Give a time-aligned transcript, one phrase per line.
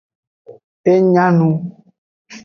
[0.91, 1.49] E nya nu.